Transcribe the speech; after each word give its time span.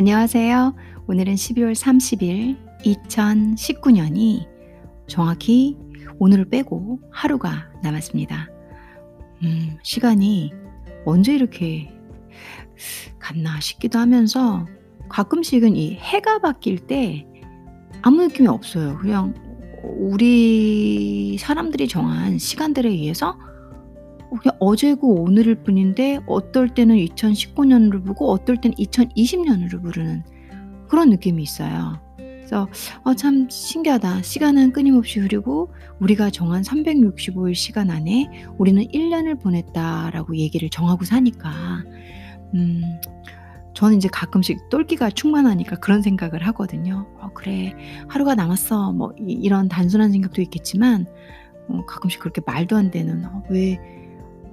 안녕하세요. 0.00 0.74
오늘은 1.08 1.34
12월 1.34 1.74
30일 1.74 2.56
2019년이 2.84 4.48
정확히 5.06 5.76
오늘을 6.18 6.46
빼고 6.48 7.00
하루가 7.12 7.70
남았습니다. 7.82 8.48
음, 9.42 9.76
시간이 9.82 10.54
언제 11.04 11.34
이렇게 11.34 11.92
갔나 13.18 13.60
싶기도 13.60 13.98
하면서 13.98 14.66
가끔씩은 15.10 15.76
이 15.76 15.96
해가 15.96 16.38
바뀔 16.38 16.78
때 16.78 17.26
아무 18.00 18.22
느낌이 18.22 18.48
없어요. 18.48 18.96
그냥 18.96 19.34
우리 19.82 21.36
사람들이 21.38 21.88
정한 21.88 22.38
시간들에 22.38 22.88
의해서 22.88 23.38
그냥 24.36 24.56
어제고 24.60 25.22
오늘일 25.22 25.56
뿐인데 25.56 26.20
어떨 26.26 26.68
때는 26.68 26.96
2019년으로 26.96 28.04
보고 28.04 28.30
어떨 28.30 28.56
때는 28.58 28.76
2020년으로 28.76 29.82
부르는 29.82 30.22
그런 30.88 31.10
느낌이 31.10 31.42
있어요. 31.42 32.00
그래서 32.16 32.68
어, 33.04 33.14
참 33.14 33.48
신기하다. 33.48 34.22
시간은 34.22 34.72
끊임없이 34.72 35.20
흐르고 35.20 35.72
우리가 36.00 36.30
정한 36.30 36.62
365일 36.62 37.54
시간 37.54 37.90
안에 37.90 38.28
우리는 38.58 38.82
1년을 38.82 39.40
보냈다라고 39.40 40.36
얘기를 40.36 40.68
정하고 40.68 41.04
사니까 41.04 41.84
음, 42.54 42.82
저는 43.74 43.98
이제 43.98 44.08
가끔씩 44.12 44.68
똘끼가 44.68 45.10
충만하니까 45.10 45.76
그런 45.76 46.02
생각을 46.02 46.44
하거든요. 46.48 47.06
어, 47.20 47.30
그래 47.34 47.74
하루가 48.08 48.34
남았어. 48.34 48.92
뭐 48.92 49.14
이, 49.16 49.48
런 49.48 49.68
단순한 49.68 50.10
생각도 50.10 50.42
있겠지만 50.42 51.06
어, 51.68 51.84
가끔씩 51.86 52.18
그렇게 52.18 52.42
말도 52.44 52.76
안 52.76 52.90
되는 52.90 53.24
어, 53.26 53.44
왜 53.48 53.78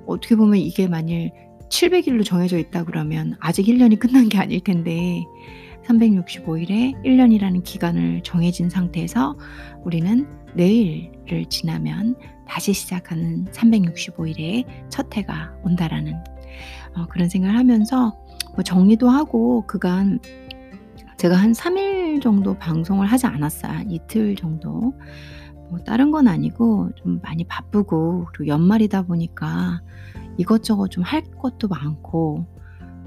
어떻게 0.08 0.36
보면 0.36 0.58
이게 0.58 0.88
만일 0.88 1.32
700일로 1.70 2.26
정해져 2.26 2.58
있다 2.58 2.84
그러면 2.86 3.36
아직 3.40 3.66
1년이 3.66 4.00
끝난 4.00 4.30
게 4.30 4.38
아닐 4.38 4.62
텐데 4.62 5.24
365일에 5.86 7.04
1년이라는 7.04 7.64
기간을 7.64 8.22
정해진 8.24 8.70
상태에서 8.70 9.38
우리는 9.84 10.28
내일을 10.56 11.46
지나면 11.50 12.16
다시 12.48 12.74
시작하는 12.74 13.46
365일의 13.46 14.66
첫 14.90 15.16
해가 15.16 15.54
온다라는 15.64 16.14
어, 16.96 17.06
그런 17.10 17.30
생각을 17.30 17.58
하면서 17.58 18.18
뭐 18.56 18.64
정리도 18.64 19.10
하고 19.10 19.66
그간 19.68 20.20
제가 21.18 21.36
한 21.36 21.52
3일 21.52 22.22
정도 22.22 22.54
방송을 22.58 23.08
하지 23.08 23.26
않았어요. 23.26 23.86
이틀 23.90 24.36
정도. 24.36 24.94
뭐 25.70 25.80
다른 25.80 26.12
건 26.12 26.28
아니고 26.28 26.92
좀 26.96 27.20
많이 27.22 27.44
바쁘고 27.44 28.28
그리고 28.34 28.48
연말이다 28.48 29.04
보니까 29.04 29.82
이것저것 30.38 30.90
좀 30.90 31.04
할 31.04 31.24
것도 31.24 31.68
많고 31.68 32.46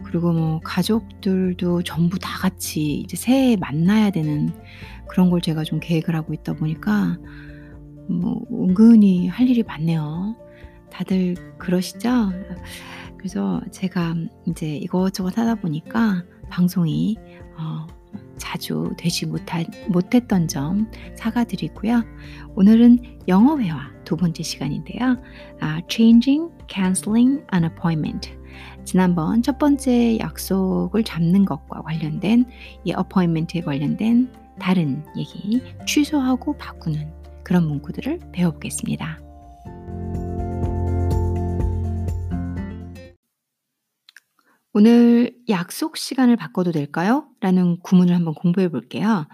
그리고 0.05 0.33
뭐 0.33 0.61
가족들도 0.65 1.83
전부 1.83 2.19
다 2.19 2.39
같이 2.39 3.01
이제 3.01 3.17
새해에 3.17 3.57
만나야 3.57 4.11
되는 4.11 4.51
그런 5.09 5.31
걸 5.31 5.41
제가 5.41 5.65
좀 5.65 5.79
계획을 5.81 6.15
하고 6.17 6.33
있다 6.35 6.55
보니까 6.55 7.19
뭐 8.09 8.43
은근히 8.51 9.29
할 9.29 9.49
일이 9.49 9.63
많네요. 9.63 10.37
다들 10.91 11.35
그러시죠? 11.59 12.31
그래서 13.17 13.61
제가 13.71 14.15
이제 14.49 14.77
이것저것 14.77 15.37
하다 15.37 15.57
보니까 15.57 16.25
방송이 16.49 17.17
어 17.59 17.87
자주 18.41 18.93
되지 18.97 19.27
못하, 19.27 19.63
못했던 19.89 20.49
점 20.49 20.91
사과드리고요. 21.15 22.03
오늘은 22.57 23.21
영어 23.29 23.59
회화 23.59 23.91
두 24.05 24.17
번째 24.17 24.43
시간인데요. 24.43 25.23
아, 25.61 25.81
changing, 25.89 26.51
canceling 26.69 27.45
an 27.55 27.65
appointment. 27.65 28.33
지난번 28.85 29.43
첫 29.43 29.59
번째 29.59 30.19
약속을 30.19 31.05
잡는 31.05 31.45
것과 31.45 31.83
관련된 31.83 32.47
이 32.85 32.95
appointment에 32.99 33.61
관련된 33.61 34.33
다른 34.59 35.05
얘기, 35.17 35.63
취소하고 35.87 36.57
바꾸는 36.57 37.13
그런 37.45 37.67
문구들을 37.69 38.19
배워보겠습니다. 38.33 39.19
오늘 44.73 45.37
약속 45.49 45.97
시간을 45.97 46.37
바꿔도 46.37 46.71
될까요? 46.71 47.29
라는 47.41 47.81
구문을 47.81 48.15
한번 48.15 48.35
공부해 48.35 48.69
볼게요. 48.69 49.27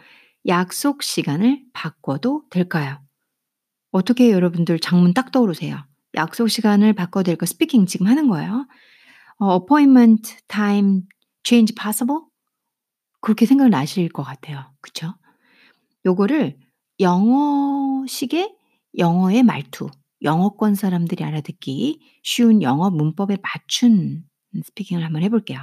약속 0.46 1.02
시간을 1.02 1.62
바꿔도 1.74 2.44
될까요? 2.50 2.98
어떻게 3.90 4.30
여러분들 4.30 4.78
장문 4.78 5.12
딱 5.12 5.32
떠오르세요? 5.32 5.84
약속 6.14 6.48
시간을 6.48 6.94
바꿔도 6.94 7.24
될까? 7.24 7.44
스피킹 7.44 7.84
지금 7.84 8.06
하는 8.06 8.28
거예요. 8.28 8.66
어, 9.38 9.58
appointment 9.58 10.36
time 10.48 11.02
change 11.44 11.74
possible? 11.74 12.20
그렇게 13.20 13.44
생각 13.44 13.68
나실 13.68 14.08
것 14.08 14.22
같아요. 14.22 14.72
그쵸? 14.80 15.12
요거를 16.06 16.56
영어식의 16.98 18.56
영어의 18.96 19.42
말투, 19.42 19.90
영어권 20.22 20.74
사람들이 20.76 21.24
알아듣기 21.24 22.00
쉬운 22.22 22.62
영어 22.62 22.88
문법에 22.88 23.36
맞춘 23.42 24.24
스피킹을 24.64 25.04
한번 25.04 25.22
해볼게요. 25.22 25.60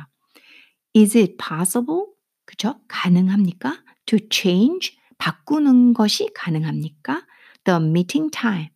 Is 0.96 1.18
it 1.18 1.38
possible? 1.38 2.06
그죠? 2.46 2.80
가능합니까? 2.88 3.84
To 4.06 4.20
change, 4.30 4.98
바꾸는 5.18 5.94
것이 5.94 6.30
가능합니까? 6.34 7.26
The 7.64 7.80
meeting 7.82 8.32
time, 8.32 8.70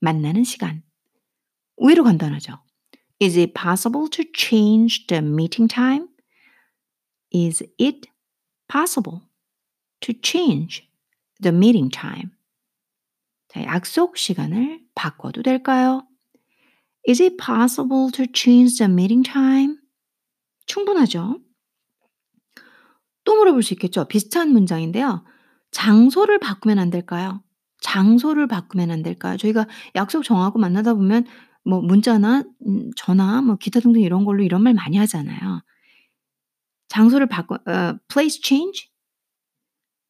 만나는 0.00 0.44
시간. 0.44 0.82
의외로 1.78 2.04
간단하죠. 2.04 2.62
Is 3.20 3.38
it 3.38 3.54
possible 3.54 4.08
to 4.10 4.24
change 4.34 5.06
the 5.06 5.22
meeting 5.24 5.68
time? 5.72 6.08
Is 7.32 7.64
it 7.80 8.08
possible 8.68 9.22
to 10.00 10.14
change 10.22 10.88
the 11.40 11.54
meeting 11.54 11.90
time? 11.90 12.30
자, 13.48 13.64
약속 13.64 14.16
시간을 14.16 14.84
바꿔도 14.94 15.42
될까요? 15.42 16.06
Is 17.06 17.22
it 17.22 17.36
possible 17.36 18.10
to 18.12 18.26
change 18.32 18.78
the 18.78 18.90
meeting 18.90 19.22
time? 19.22 19.76
충분하죠. 20.66 21.38
또 23.24 23.34
물어볼 23.36 23.62
수 23.62 23.74
있겠죠. 23.74 24.06
비슷한 24.06 24.52
문장인데요. 24.52 25.24
장소를 25.70 26.38
바꾸면 26.38 26.78
안 26.78 26.90
될까요? 26.90 27.42
장소를 27.80 28.46
바꾸면 28.46 28.90
안 28.90 29.02
될까요? 29.02 29.36
저희가 29.36 29.66
약속 29.94 30.22
정하고 30.22 30.58
만나다 30.58 30.94
보면 30.94 31.26
뭐 31.64 31.80
문자나 31.80 32.44
음, 32.66 32.90
전화 32.96 33.42
뭐 33.42 33.56
기타 33.56 33.80
등등 33.80 34.00
이런 34.00 34.24
걸로 34.24 34.42
이런 34.42 34.62
말 34.62 34.72
많이 34.74 34.96
하잖아요. 34.96 35.62
장소를 36.88 37.26
바꿔 37.26 37.56
어, 37.56 37.98
place 38.08 38.40
change 38.42 38.88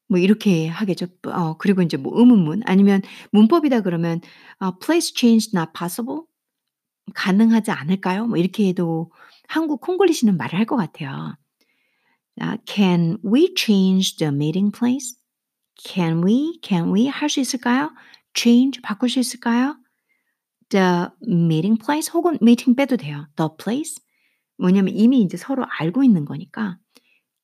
뭐 0.09 0.19
이렇게 0.19 0.69
하겠죠. 0.69 1.07
어, 1.27 1.57
그리고 1.57 1.83
이제 1.83 1.97
뭐 1.97 2.17
의문문 2.19 2.63
아니면 2.67 3.03
문법이다 3.33 3.81
그러면 3.81 4.21
어, 4.61 4.79
place 4.79 5.13
change 5.17 5.51
not 5.55 5.73
possible 5.77 6.23
가능하지 7.13 7.71
않을까요? 7.71 8.27
뭐 8.27 8.39
이렇게 8.39 8.67
해도 8.69 9.11
한국 9.49 9.81
콩글리시는 9.81 10.37
말을 10.37 10.59
할 10.59 10.67
것 10.67 10.77
같아요. 10.77 11.37
자, 12.39 12.57
can 12.67 13.19
we 13.25 13.55
change 13.57 14.17
the 14.17 14.33
meeting 14.33 14.73
place? 14.77 15.17
Can 15.77 16.25
we? 16.25 16.59
Can 16.63 16.93
we? 16.93 17.07
할 17.09 17.29
수 17.29 17.41
있을까요? 17.41 17.93
change 18.35 18.81
바꿀 18.83 19.09
수 19.11 19.19
있을까요? 19.21 19.77
The 20.71 21.09
meeting 21.27 21.79
place 21.85 22.11
혹은 22.13 22.39
meeting 22.43 22.75
빼도 22.77 22.97
돼요. 22.97 23.29
The 23.37 23.51
place 23.63 24.03
뭐냐면 24.59 24.95
이미 24.97 25.21
이제 25.23 25.37
서로 25.37 25.65
알고 25.79 26.03
있는 26.05 26.25
거니까 26.25 26.79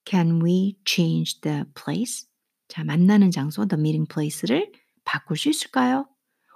Can 0.04 0.42
we 0.44 0.76
change 0.86 1.40
the 1.42 1.64
place? 1.74 2.26
자, 2.68 2.84
만나는 2.84 3.30
장소 3.30 3.66
the 3.66 3.78
meeting 3.80 4.08
place를 4.12 4.72
바꿀 5.04 5.36
수 5.36 5.48
있을까요? 5.50 6.08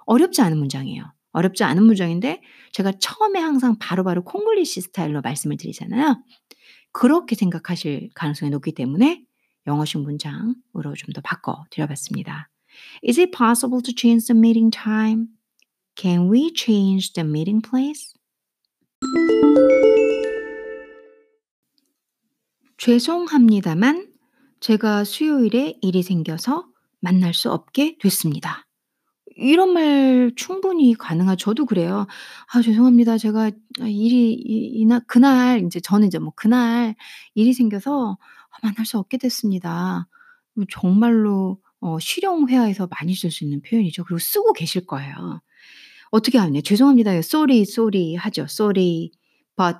어렵지 0.05 0.41
않은 0.41 0.57
문장이에요. 0.57 1.14
어렵지 1.35 1.63
않은 1.65 1.83
문장인데 1.83 2.41
제가 2.71 2.93
처음에 2.99 3.39
항상 3.39 3.77
바로바로 3.77 4.23
콩글리시 4.23 4.81
스타일로 4.81 5.21
말씀을 5.21 5.57
드리잖아요. 5.57 6.23
그렇게 6.93 7.35
생각하실 7.35 8.09
가능성이 8.15 8.51
높기 8.51 8.73
때문에 8.73 9.21
영어식 9.67 9.99
문장으로 10.01 10.93
좀 10.95 11.13
더 11.13 11.21
바꿔 11.21 11.65
드려봤습니다. 11.71 12.49
Is 13.07 13.19
it 13.19 13.31
possible 13.31 13.81
to 13.83 13.93
change 13.95 14.27
the 14.27 14.37
meeting 14.37 14.71
time? 14.71 15.27
Can 15.95 16.31
we 16.31 16.53
change 16.55 17.11
the 17.13 17.27
meeting 17.27 17.61
place? 17.61 18.13
죄송합니다만 22.77 24.07
제가 24.61 25.03
수요일에 25.03 25.77
일이 25.81 26.01
생겨서 26.01 26.67
만날 27.01 27.33
수 27.33 27.51
없게 27.51 27.97
됐습니다. 27.99 28.64
이런 29.35 29.73
말 29.73 30.31
충분히 30.35 30.93
가능하 30.95 31.35
저도 31.35 31.65
그래요. 31.65 32.07
"아 32.53 32.61
죄송합니다. 32.61 33.17
제가 33.17 33.51
아 33.81 33.87
일이 33.87 34.33
이 34.33 34.67
이날 34.81 35.01
그날" 35.07 35.59
인제 35.59 35.81
저는 35.81 36.07
이제 36.07 36.19
뭐 36.19 36.31
"그날 36.35 36.95
일이 37.33 37.53
생겨서 37.53 38.17
아 38.51 38.57
만날 38.63 38.85
수 38.85 38.97
없게 38.97 39.17
됐습니다." 39.17 40.07
뭐 40.55 40.65
정말로 40.71 41.59
어 41.81 41.99
실용회화에서 41.99 42.87
많이 42.99 43.13
쓸 43.13 43.29
수 43.31 43.43
있는 43.43 43.61
표현이죠. 43.61 44.05
그리고 44.05 44.19
쓰고 44.19 44.53
계실 44.53 44.85
거예요. 44.85 45.41
어떻게 46.11 46.37
하냐 46.39 46.61
"죄송합니다." 46.63 47.11
"sorry, 47.19 47.61
sorry." 47.61 48.15
하죠. 48.15 48.43
"sorry, 48.49 49.11
but" 49.57 49.77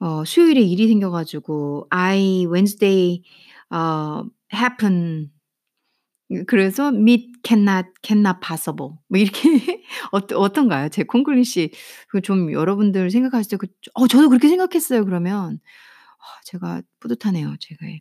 어 0.00 0.24
수요일에 0.24 0.62
일이 0.62 0.88
생겨 0.88 1.10
가지고 1.10 1.86
I 1.90 2.46
Wednesday 2.48 3.22
어 3.70 4.24
happen 4.54 5.30
음 5.32 5.35
그래서 6.46 6.88
meet 6.88 7.32
cannot 7.44 7.86
cannot 8.02 8.38
possible 8.46 8.94
뭐 9.08 9.18
이렇게 9.20 9.40
어떠 10.12 10.38
어떤가요? 10.40 10.88
제 10.88 11.04
콩글리시 11.04 11.70
그좀 12.08 12.52
여러분들 12.52 13.10
생각하실 13.10 13.50
때 13.50 13.56
그 13.58 13.66
어 13.94 14.06
저도 14.08 14.28
그렇게 14.28 14.48
생각했어요 14.48 15.04
그러면. 15.04 15.60
아 16.20 16.40
제가 16.46 16.82
뿌듯하네요 17.00 17.54
제가. 17.60 17.86
예. 17.88 18.00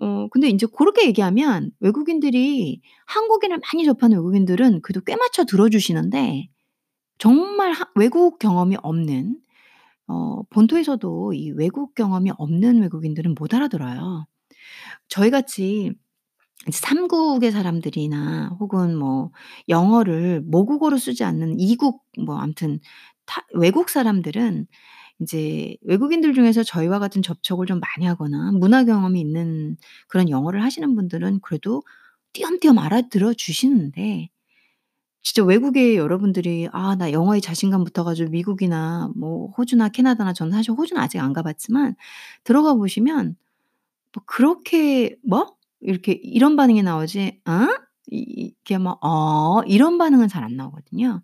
어 0.00 0.28
근데 0.30 0.48
인제 0.50 0.66
고렇게 0.66 1.06
얘기하면 1.08 1.70
외국인들이 1.80 2.80
한국인을 3.06 3.58
많이 3.72 3.84
접하는 3.86 4.18
외국인들은 4.18 4.82
그래도 4.82 5.00
꽤 5.06 5.16
맞춰 5.16 5.44
들어 5.44 5.68
주시는데 5.70 6.48
정말 7.18 7.72
하 7.72 7.86
외국 7.96 8.38
경험이 8.40 8.76
없는 8.82 9.38
어 10.08 10.42
본토에서도 10.50 11.32
이 11.34 11.50
외국 11.52 11.94
경험이 11.94 12.32
없는 12.38 12.82
외국인들은 12.82 13.34
못 13.38 13.54
알아들어요. 13.54 14.26
저희 15.08 15.30
같이 15.30 15.92
이제 16.68 16.78
3 16.80 17.06
국의 17.08 17.52
사람들이나 17.52 18.56
혹은 18.60 18.96
뭐 18.96 19.30
영어를 19.68 20.40
모국어로 20.42 20.98
쓰지 20.98 21.24
않는 21.24 21.60
2 21.60 21.76
국 21.76 22.02
뭐 22.18 22.38
아무튼 22.38 22.80
타 23.26 23.42
외국 23.52 23.90
사람들은 23.90 24.66
인제 25.20 25.76
외국인들 25.82 26.34
중에서 26.34 26.62
저희와 26.62 26.98
같은 26.98 27.22
접촉을 27.22 27.66
좀 27.66 27.80
많이 27.80 28.06
하거나 28.06 28.52
문화 28.52 28.84
경험이 28.84 29.20
있는 29.20 29.76
그런 30.08 30.30
영어를 30.30 30.62
하시는 30.62 30.94
분들은 30.96 31.40
그래도 31.42 31.82
띄엄띄엄 32.34 32.78
알아들어 32.78 33.34
주시는데 33.34 34.28
진짜 35.22 35.44
외국의 35.44 35.96
여러분들이 35.96 36.68
아 36.72 36.96
나 36.96 37.12
영어에 37.12 37.40
자신감 37.40 37.84
붙어 37.84 38.04
가지고 38.04 38.30
미국이나 38.30 39.10
뭐 39.16 39.50
호주나 39.58 39.88
캐나다나 39.90 40.32
저는 40.34 40.52
사실 40.52 40.72
호주는 40.72 41.00
아직 41.02 41.18
안 41.20 41.32
가 41.34 41.42
봤지만 41.42 41.96
들어가 42.44 42.74
보시면 42.74 43.36
뭐 44.14 44.24
그렇게 44.26 45.16
"뭐?" 45.24 45.55
이렇게 45.80 46.12
이런 46.12 46.56
반응이 46.56 46.82
나오지 46.82 47.40
"어?" 47.46 47.52
이 48.08 48.18
이렇게 48.54 48.78
막 48.78 48.98
"어?" 49.04 49.62
이런 49.66 49.98
반응은 49.98 50.28
잘 50.28 50.44
안 50.44 50.56
나오거든요. 50.56 51.22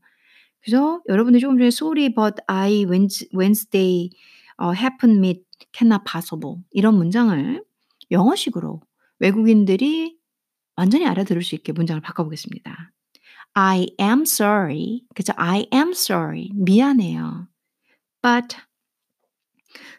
그래서 0.64 1.02
여러분들이 1.08 1.40
조금 1.40 1.58
전에 1.58 1.68
"Sorry 1.68 2.10
but 2.14 2.36
I 2.48 2.84
Wednes 2.86 3.28
Wednesday 3.36 4.10
어 4.58 4.74
happen 4.74 5.18
meet 5.18 5.44
cannot 5.72 6.04
possible." 6.10 6.56
이런 6.72 6.96
문장을 6.96 7.64
영어식으로 8.10 8.80
외국인들이 9.20 10.16
완전히 10.76 11.06
알아들을 11.06 11.42
수 11.42 11.54
있게 11.56 11.72
문장을 11.72 12.00
바꿔 12.02 12.24
보겠습니다. 12.24 12.92
I 13.54 13.88
am 14.00 14.22
sorry. 14.22 15.02
그죠? 15.14 15.32
I 15.36 15.66
am 15.74 15.90
sorry. 15.92 16.50
미안해요. 16.54 17.48
But 18.22 18.56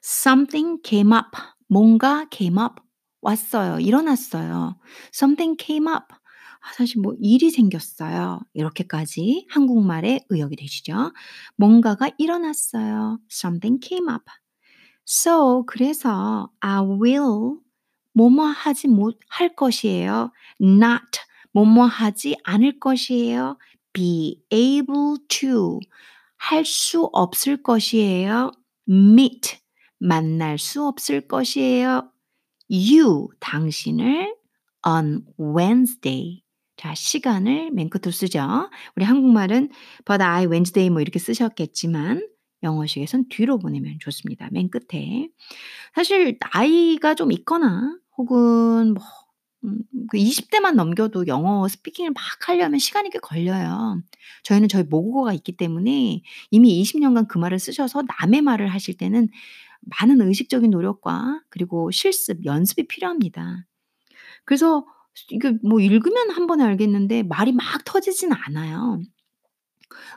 something 0.02 0.80
came 0.84 1.12
up. 1.12 1.36
뭔가 1.68 2.28
came 2.32 2.58
up. 2.60 2.80
왔어요. 3.24 3.80
일어났어요. 3.80 4.78
Something 5.14 5.58
came 5.64 5.88
up. 5.88 6.06
아 6.62 6.74
사실 6.74 7.02
뭐 7.02 7.14
일이 7.20 7.50
생겼어요. 7.52 8.42
이렇게까지 8.54 9.48
한국말의 9.50 10.26
의역이 10.30 10.56
되시죠. 10.56 11.12
뭔가가 11.58 12.10
일어났어요. 12.18 13.20
Something 13.32 13.86
came 13.86 14.10
up. 14.10 14.24
So 15.08 15.66
그래서 15.66 16.50
I 16.62 16.80
will 16.80 17.58
뭐뭐 18.14 18.46
하지 18.46 18.88
못할 18.88 19.56
것이에요. 19.56 20.32
Not 20.62 21.20
뭐뭐 21.54 21.86
하지 21.86 22.38
않을 22.44 22.80
것이에요. 22.80 23.58
Be 23.94 24.42
able 24.52 25.18
to 25.28 25.80
할 26.38 26.66
수 26.66 27.10
없을 27.14 27.62
것이에요. 27.64 28.52
Meet 28.90 29.60
만날 30.00 30.58
수 30.58 30.86
없을 30.86 31.28
것이에요. 31.28 32.10
You 32.72 33.30
당신을 33.40 34.36
on 34.88 35.26
Wednesday 35.40 36.42
자 36.78 36.94
시간을 36.96 37.72
맨 37.72 37.90
끝으로 37.90 38.12
쓰죠. 38.12 38.70
우리 38.96 39.06
한국말은 39.06 39.70
but 40.06 40.22
I 40.24 40.46
Wednesday 40.46 40.90
뭐 40.90 41.02
이렇게 41.02 41.20
쓰셨겠지만 41.20 42.28
영어식에선 42.64 43.26
뒤로 43.30 43.60
보내면 43.60 43.98
좋습니다. 44.00 44.50
맨 44.52 44.70
끝에. 44.70 45.30
사실 45.94 46.38
나이가 46.54 47.14
좀 47.16 47.32
있거나 47.32 47.98
혹은 48.18 48.96
뭐음그20 49.64 50.50
대만 50.50 50.76
넘겨도 50.76 51.28
영어 51.28 51.68
스피킹을 51.68 52.12
막 52.12 52.24
하려면 52.48 52.80
시간이 52.80 53.10
꽤 53.12 53.20
걸려요. 53.20 54.02
저희는 54.44 54.68
저희 54.70 54.84
모국어가 54.84 55.34
있기 55.34 55.58
때문에 55.58 56.22
이미 56.52 56.80
20 56.80 57.00
년간 57.00 57.28
그 57.28 57.38
말을 57.38 57.60
쓰셔서 57.60 58.04
남의 58.20 58.42
말을 58.42 58.68
하실 58.70 58.96
때는 58.98 59.30
많은 60.02 60.22
의식적인 60.22 60.72
노력과 60.72 61.42
그리고 61.50 61.92
실습, 61.92 62.46
연습이 62.46 62.88
필요합니다. 62.88 63.66
그래서 64.46 64.86
이게 65.32 65.54
뭐 65.64 65.80
읽으면 65.82 66.32
한 66.32 66.48
번에 66.48 66.64
알겠는데 66.66 67.24
말이 67.24 67.52
막 67.54 67.64
터지진 67.86 68.32
않아요. 68.34 69.00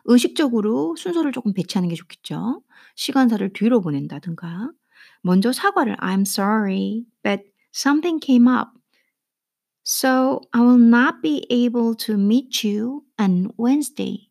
의식적으로 0.05 0.95
순서를 0.97 1.33
쪼끔 1.33 1.53
배치하는 1.55 1.89
게 1.89 1.95
좋겠죠. 1.95 2.63
시간사를 2.97 3.53
뒤로 3.53 3.81
보낸다든가 3.81 4.71
먼저 5.23 5.53
사과를 5.53 5.97
"I'm 5.97 6.23
sorry, 6.23 7.05
but 7.23 7.43
something 7.75 8.21
came 8.25 8.49
up. 8.49 8.71
So 9.85 10.41
I 10.53 10.61
will 10.63 10.79
not 10.79 11.23
be 11.23 11.47
able 11.51 11.95
to 12.07 12.17
meet 12.17 12.65
you 12.67 13.03
on 13.19 13.51
Wednesday." 13.59 14.29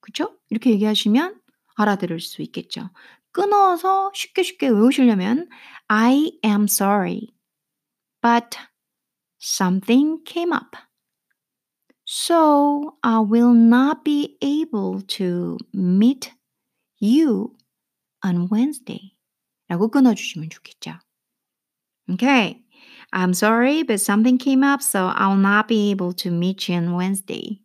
그죠? 0.00 0.36
이렇게 0.50 0.70
얘기하시면 0.72 1.40
알아들을 1.76 2.20
수 2.20 2.42
있겠죠. 2.42 2.90
끊어서 3.37 4.11
쉽게 4.13 4.43
쉽게 4.43 4.69
외우시려면 4.69 5.49
I 5.87 6.31
am 6.45 6.65
sorry, 6.65 7.33
but 8.21 8.57
something 9.39 10.23
came 10.25 10.53
up. 10.53 10.75
So 12.05 12.97
I 13.03 13.19
will 13.19 13.53
not 13.53 14.03
be 14.03 14.37
able 14.41 15.01
to 15.17 15.57
meet 15.73 16.31
you 16.99 17.55
on 18.23 18.47
Wednesday. 18.51 19.15
라고 19.69 19.89
끊어 19.89 20.13
주시면 20.13 20.49
좋겠죠. 20.49 20.99
Okay. 22.11 22.61
I'm 23.13 23.33
sorry, 23.33 23.83
but 23.83 23.99
something 24.01 24.37
came 24.37 24.63
up, 24.63 24.81
so 24.81 25.07
I 25.07 25.27
will 25.27 25.37
not 25.37 25.67
be 25.67 25.91
able 25.91 26.13
to 26.13 26.31
meet 26.31 26.67
you 26.67 26.75
on 26.77 26.93
Wednesday. 26.93 27.61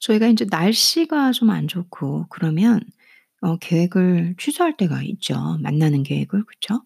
저희가 0.00 0.26
인제 0.28 0.46
날씨가 0.50 1.32
좀 1.32 1.50
안 1.50 1.68
좋고 1.68 2.26
그러면 2.30 2.80
어 3.42 3.56
계획을 3.58 4.34
취소할 4.38 4.76
때가 4.76 5.02
있죠, 5.04 5.58
만나는 5.62 6.02
계획을. 6.02 6.44
그쵸? 6.44 6.82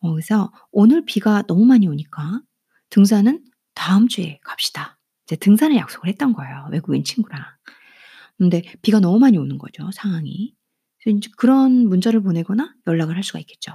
어 0.00 0.12
그래서 0.12 0.52
"오늘 0.72 1.04
비가 1.06 1.42
너무 1.48 1.66
많이 1.66 1.88
오니까 1.88 2.42
등산은 2.90 3.44
다음 3.74 4.08
주에 4.08 4.40
갑시다." 4.44 4.98
이제 5.26 5.36
등산을 5.36 5.76
약속을 5.76 6.08
했던 6.10 6.32
거예요, 6.34 6.68
외국인 6.72 7.04
친구랑. 7.04 7.44
근데 8.38 8.62
비가 8.82 9.00
너무 9.00 9.18
많이 9.18 9.38
오는 9.38 9.58
거죠, 9.58 9.90
상황이. 9.92 10.54
그래서 11.02 11.14
인제 11.16 11.30
그런 11.36 11.88
문자를 11.88 12.22
보내거나 12.22 12.74
연락을 12.86 13.16
할 13.16 13.22
수가 13.24 13.38
있겠죠. 13.40 13.72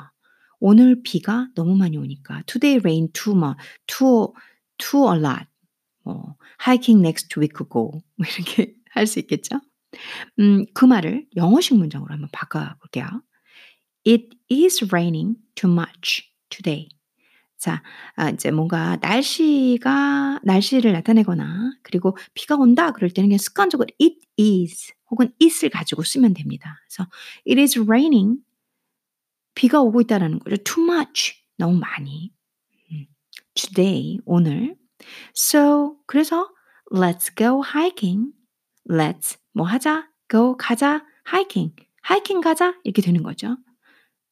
"오늘 0.60 1.02
비가 1.04 1.48
너무 1.56 1.76
많이 1.78 1.98
오니까 1.98 2.44
today 2.48 2.80
rain 2.80 3.10
too 3.14 3.36
mu 3.38 3.54
too 3.88 4.34
too 4.78 5.14
a 5.14 5.20
lot." 5.20 5.46
뭐 6.06 6.38
"hiking 6.68 7.02
next 7.02 7.40
week 7.40 7.56
go." 7.72 7.92
뭐 8.18 8.28
이렇게 8.38 8.76
할 8.92 9.08
수 9.08 9.20
있겠죠. 9.22 9.62
음 10.40 10.66
그 10.74 10.86
말을 10.86 11.28
영어식 11.38 11.78
문장으로 11.78 12.14
한번 12.14 12.30
바꿔 12.34 12.76
볼게요. 12.82 13.08
"It 14.08 14.30
is 14.52 14.86
raining 14.92 15.38
too 15.56 15.72
much 15.72 16.32
today." 16.50 16.90
자아 17.60 18.30
인제 18.32 18.52
뭔가 18.52 18.98
날씨가 19.02 20.42
날씨를 20.44 20.94
나타내거나 20.94 21.74
그리고 21.84 22.18
"비가 22.34 22.56
온다." 22.56 22.92
그럴 22.92 23.10
때는 23.12 23.30
그냥 23.30 23.40
습관적으로 23.40 23.88
it 24.02 24.18
is 24.40 24.94
혹은 25.12 25.32
it을 25.42 25.70
가지고 25.70 26.04
쓰면 26.04 26.34
됩니다. 26.36 26.78
그래서 26.88 27.10
"It 27.50 27.60
is 27.62 27.80
raining." 27.80 28.40
비가 29.56 29.82
오고 29.82 30.02
있다라는 30.02 30.40
거죠. 30.40 30.58
too 30.64 30.84
much 30.84 31.36
너무 31.58 31.78
많이. 31.78 32.32
음 32.92 33.08
today 33.56 34.20
오늘. 34.26 34.76
So 35.36 35.98
그래서 36.08 36.50
"Let's 36.92 37.36
go 37.36 37.62
hiking." 37.64 38.32
Let's 38.90 39.38
뭐 39.54 39.66
하자, 39.66 40.08
go 40.30 40.56
가자, 40.58 41.04
hiking 41.28 41.76
hiking 42.10 42.42
가자 42.44 42.76
이렇게 42.84 43.02
되는 43.02 43.24
거죠. 43.24 43.58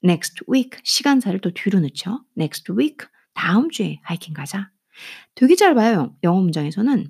Next 0.03 0.43
week 0.49 0.79
시간사를 0.83 1.39
또 1.41 1.51
뒤로 1.51 1.79
넣죠. 1.81 2.25
Next 2.37 2.71
week 2.73 3.07
다음 3.35 3.69
주에 3.71 3.99
hiking 4.09 4.33
가자. 4.35 4.71
되게 5.35 5.55
짧아요, 5.55 6.15
영어 6.23 6.41
문장에서는. 6.41 7.09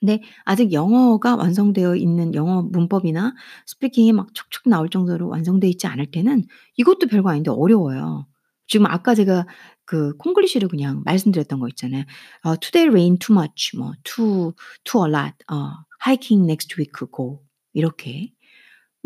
근데 0.00 0.22
아직 0.44 0.72
영어가 0.72 1.36
완성되어 1.36 1.96
있는 1.96 2.34
영어 2.34 2.62
문법이나 2.62 3.34
스피킹이 3.66 4.12
막 4.12 4.34
촉촉 4.34 4.68
나올 4.68 4.88
정도로 4.90 5.28
완성되어 5.28 5.70
있지 5.70 5.86
않을 5.88 6.10
때는 6.10 6.44
이것도 6.76 7.08
별거 7.08 7.30
아닌데 7.30 7.50
어려워요. 7.50 8.26
지금 8.70 8.86
아까 8.86 9.14
제가 9.16 9.46
그 9.84 10.16
콩글리시로 10.18 10.68
그냥 10.68 11.02
말씀드렸던 11.04 11.58
거 11.60 11.68
있잖아요. 11.70 12.04
어 12.44 12.56
"Today 12.56 12.88
rain 12.88 13.18
too 13.18 13.36
much." 13.36 13.76
뭐 13.76 13.92
"too 14.04 14.54
too 14.84 15.04
a 15.06 15.10
lot." 15.12 15.34
어 15.52 15.72
"hiking 16.06 16.44
next 16.46 16.76
week 16.80 16.92
go." 17.14 17.42
이렇게. 17.74 18.32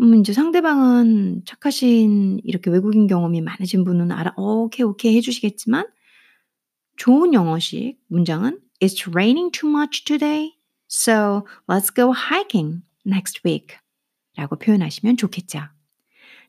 음 0.01 0.15
인제 0.15 0.33
상대방은 0.33 1.43
착하신 1.45 2.41
이렇게 2.45 2.71
외국인 2.71 3.07
경험이 3.07 3.41
많으신 3.41 3.85
분은 3.85 4.11
알아 4.11 4.33
"오케이, 4.37 4.85
오케이." 4.85 5.15
해 5.17 5.21
주시겠지만 5.21 5.87
좋은 6.97 7.33
영어식 7.33 7.97
문장은 8.07 8.59
"It's 8.81 9.07
raining 9.13 9.51
too 9.51 9.69
much 9.69 10.05
today, 10.05 10.53
so 10.89 11.45
let's 11.67 11.93
go 11.93 12.13
hiking 12.13 12.83
next 13.05 13.41
week." 13.45 13.77
라고 14.37 14.57
표현하시면 14.57 15.17
좋겠죠. 15.17 15.59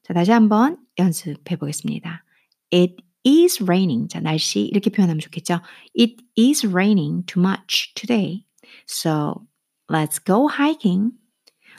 자 0.04 0.14
다시 0.14 0.32
한번 0.32 0.78
연습해 0.98 1.56
보겠습니다. 1.56 2.25
It 2.71 3.01
is 3.25 3.61
raining. 3.61 4.07
자 4.07 4.19
날씨 4.19 4.61
이렇게 4.61 4.89
표현하면 4.89 5.19
좋겠죠. 5.19 5.61
It 5.97 6.23
is 6.37 6.65
raining 6.65 7.25
too 7.25 7.41
much 7.41 7.93
today, 7.95 8.45
so 8.87 9.47
let's 9.89 10.19
go 10.19 10.47
hiking. 10.47 11.11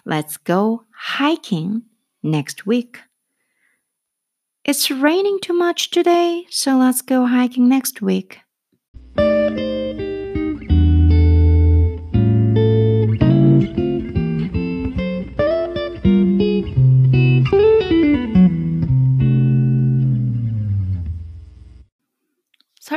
Let's 0.05 0.37
go 0.37 0.85
hiking 0.91 1.83
next 2.23 2.67
week. 2.67 2.99
It's 4.65 4.91
raining 4.91 5.41
too 5.41 5.55
much 5.55 5.91
today, 5.91 6.47
so 6.49 6.79
let's 6.79 7.03
go 7.03 7.27
hiking 7.27 7.69
next 7.69 8.01
week. 8.01 8.39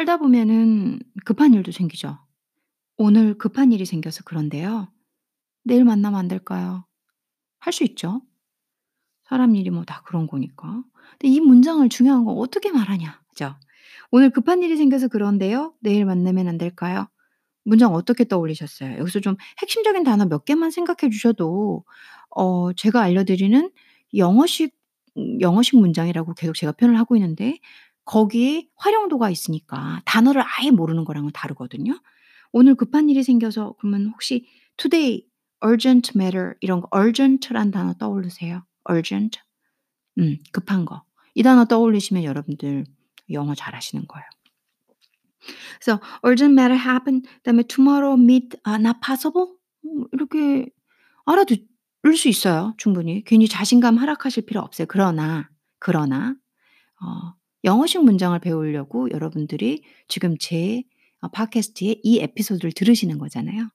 살다 0.00 0.16
보면은 0.16 0.98
급한 1.26 1.52
일도 1.52 1.72
생기죠. 1.72 2.18
오늘 2.96 3.36
급한 3.38 3.72
일이 3.72 3.84
생겨서 3.84 4.24
그런데요. 4.24 4.88
내일 5.64 5.84
만나면 5.84 6.18
안 6.18 6.28
될까요? 6.28 6.86
할 7.60 7.72
수 7.72 7.84
있죠. 7.84 8.22
사람 9.24 9.54
일이 9.56 9.70
뭐 9.70 9.84
다 9.84 10.02
그런 10.06 10.26
거니까. 10.26 10.82
근데 11.12 11.28
이 11.28 11.40
문장을 11.40 11.86
중요한 11.90 12.24
건 12.24 12.36
어떻게 12.38 12.70
말하냐 12.72 13.20
죠. 13.34 13.56
오늘 14.10 14.30
급한 14.30 14.62
일이 14.62 14.76
생겨서 14.76 15.08
그런데요. 15.08 15.74
내일 15.80 16.04
만나면 16.06 16.48
안 16.48 16.58
될까요? 16.58 17.08
문장 17.64 17.94
어떻게 17.94 18.24
떠올리셨어요? 18.26 18.98
여기서 18.98 19.20
좀 19.20 19.36
핵심적인 19.62 20.04
단어 20.04 20.26
몇 20.26 20.44
개만 20.46 20.70
생각해 20.70 21.10
주셔도 21.12 21.84
어 22.30 22.72
제가 22.74 23.02
알려드리는 23.02 23.70
영어식 24.16 24.74
음 25.18 25.40
영어식 25.40 25.78
문장이라고 25.80 26.34
계속 26.34 26.54
제가 26.54 26.72
표현을 26.72 26.98
하고 26.98 27.16
있는데 27.16 27.58
거기에 28.10 28.68
활용도가 28.74 29.30
있으니까 29.30 30.02
단어를 30.04 30.42
아예 30.44 30.72
모르는 30.72 31.04
거랑은 31.04 31.30
다르거든요. 31.32 32.00
오늘 32.50 32.74
급한 32.74 33.08
일이 33.08 33.22
생겨서 33.22 33.76
그러면 33.78 34.08
혹시 34.08 34.48
today 34.76 35.24
urgent 35.64 36.10
matter 36.16 36.54
이런 36.60 36.80
거 36.80 36.88
urgent란 36.92 37.70
단어 37.70 37.94
떠오르세요? 37.94 38.64
urgent. 38.90 39.38
음 40.18 40.38
급한 40.50 40.86
거. 40.86 41.04
이 41.36 41.44
단어 41.44 41.64
떠올리시면 41.66 42.24
여러분들 42.24 42.84
영어 43.30 43.54
잘하시는 43.54 44.04
거예요. 44.08 44.26
그래서 45.78 46.00
urgent 46.26 46.60
matter 46.60 46.76
happen 46.76 47.22
그다음에 47.22 47.62
tomorrow 47.62 48.20
meet 48.20 48.58
아 48.64 48.74
not 48.74 48.98
possible 49.06 49.54
음 49.84 50.06
이렇게 50.10 50.68
알아듣을 51.26 52.16
수 52.16 52.26
있어요 52.28 52.74
충분히. 52.76 53.22
괜히 53.22 53.46
자신감 53.46 53.98
하락하실 53.98 54.46
필요 54.46 54.62
없어요. 54.62 54.88
그러나, 54.90 55.48
그러나 55.78 56.34
어 57.00 57.39
영어식 57.64 58.04
문장을 58.04 58.38
배우려고 58.38 59.10
여러분들이 59.10 59.82
지금 60.08 60.36
제어 60.38 60.82
팟캐스트의 61.32 62.00
이 62.02 62.20
에피소드를 62.20 62.72
들으시는 62.72 63.18
거잖아요. 63.18 63.68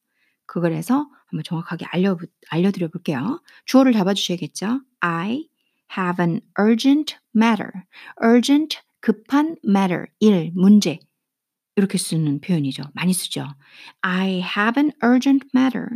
그걸 0.46 0.74
해서 0.74 1.08
한번 1.28 1.44
정확하게 1.44 1.86
알려 1.90 2.18
알려드려 2.50 2.88
볼게요. 2.90 3.42
주어를 3.66 3.94
잡아 3.94 4.14
주셔야겠죠. 4.14 4.82
I 5.00 5.48
have 5.98 6.24
an 6.24 6.42
urgent 6.60 7.18
matter. 7.36 7.72
urgent 8.24 8.80
급한 9.02 9.56
matter 9.66 10.06
일, 10.20 10.52
문제 10.56 11.00
이렇게 11.76 11.98
쓰는 11.98 12.42
표현이죠. 12.42 12.84
많이 12.94 13.14
쓰죠. 13.14 13.48
I 14.02 14.42
have 14.42 14.82
an 14.82 14.92
urgent 15.04 15.48
matter. 15.56 15.88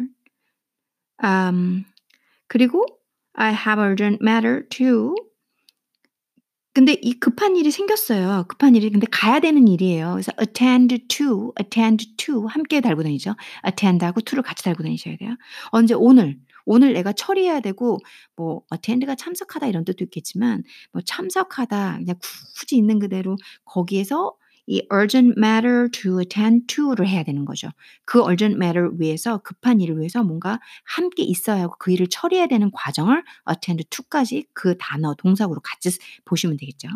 음 1.24 1.86
그리고 2.48 2.86
I 3.34 3.54
have 3.54 3.82
urgent 3.82 4.20
matter 4.22 4.68
to 4.70 5.16
근데 6.80 6.94
이 7.02 7.12
급한 7.12 7.58
일이 7.58 7.72
생겼어요. 7.72 8.46
급한 8.48 8.74
일이 8.74 8.90
근데 8.90 9.06
가야 9.12 9.42
되는 9.42 9.68
일이에요. 9.68 10.12
그래서 10.14 10.32
attend 10.40 11.10
to, 11.10 11.52
attend 11.60 12.16
to 12.16 12.48
함께 12.48 12.80
달고 12.80 13.04
다니죠. 13.04 13.36
attend하고 13.68 14.22
to를 14.22 14.44
같이 14.44 14.64
달고 14.64 14.84
다니셔야 14.84 15.18
돼요. 15.18 15.36
언제 15.72 15.94
오늘, 15.94 16.40
오늘 16.66 16.94
내가 16.94 17.12
처리해야 17.12 17.60
되고 17.60 17.98
뭐 18.38 18.62
attend가 18.74 19.16
참석하다 19.16 19.68
이런 19.68 19.84
뜻도 19.84 20.06
있겠지만 20.06 20.64
뭐 20.94 21.02
참석하다 21.06 21.98
그냥 21.98 22.16
굳이 22.56 22.78
있는 22.78 23.00
그대로 23.00 23.36
거기에서 23.66 24.34
이 24.72 24.86
urgent 24.94 25.34
matter 25.36 25.90
to 25.90 26.20
attend 26.20 26.68
to를 26.68 27.08
해야 27.08 27.24
되는 27.24 27.44
거죠. 27.44 27.70
그 28.06 28.20
urgent 28.20 28.56
matter 28.56 28.92
위해서 29.00 29.40
급한 29.40 29.82
일을 29.82 29.98
위해서 29.98 30.24
뭔가 30.24 30.60
함께 30.84 31.24
있어야 31.24 31.64
하고 31.64 31.76
그 31.80 31.92
일을 31.92 32.06
처리해야 32.08 32.46
되는 32.46 32.70
과정을 32.72 33.24
attend 33.50 33.84
to까지 33.90 34.46
그 34.54 34.78
단어 34.78 35.16
동사구로 35.16 35.62
같이 35.62 35.90
보시면 36.24 36.58
되겠죠. 36.58 36.88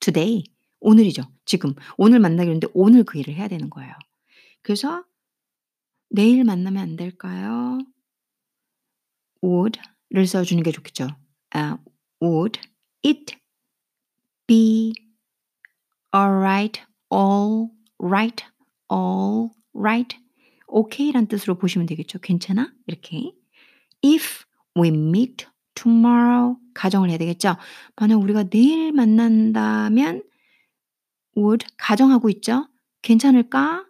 today 0.00 0.44
오늘이죠. 0.80 1.24
지금 1.44 1.74
오늘 1.98 2.20
만나기로 2.20 2.54
했는데 2.54 2.68
오늘 2.72 3.04
그 3.04 3.18
일을 3.18 3.34
해야 3.34 3.48
되는 3.48 3.68
거예요. 3.68 3.92
그래서 4.62 5.04
내일 6.08 6.42
만나면 6.44 6.82
안 6.82 6.96
될까요? 6.96 7.78
would를 9.44 10.26
써 10.26 10.42
주는 10.42 10.62
게 10.62 10.72
좋겠죠. 10.72 11.08
아 11.50 11.76
would 12.22 12.58
it 13.04 13.36
be 14.46 14.94
alright, 16.16 16.80
all 17.10 17.68
right, 17.98 18.42
all 18.90 19.50
right. 19.74 20.16
오케이란 20.66 21.26
뜻으로 21.26 21.58
보시면 21.58 21.86
되겠죠. 21.86 22.18
괜찮아? 22.20 22.72
이렇게. 22.86 23.32
If 24.02 24.44
we 24.76 24.88
meet 24.88 25.46
tomorrow 25.74 26.56
가정을 26.74 27.10
해야 27.10 27.18
되겠죠. 27.18 27.56
만약 27.96 28.16
우리가 28.16 28.44
내일 28.44 28.92
만난다면 28.92 30.22
would 31.36 31.66
가정하고 31.76 32.30
있죠. 32.30 32.66
괜찮을까? 33.02 33.84